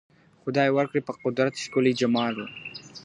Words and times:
خدای 0.41 0.69
ورکړی 0.73 1.01
په 1.07 1.13
قدرت 1.23 1.53
ښکلی 1.63 1.93
جمال 1.99 2.33
وو. 2.37 2.47